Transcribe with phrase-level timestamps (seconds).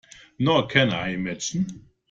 [0.39, 1.67] Nor can I imagine.